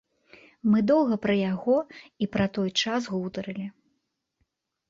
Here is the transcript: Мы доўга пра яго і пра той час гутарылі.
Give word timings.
Мы 0.71 0.79
доўга 0.91 1.17
пра 1.25 1.35
яго 1.41 1.75
і 2.25 2.29
пра 2.37 2.45
той 2.57 2.69
час 2.85 3.01
гутарылі. 3.17 3.67